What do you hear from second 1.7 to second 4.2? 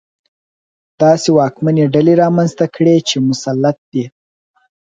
ډلې رامنځته کړي چې مسلط دي.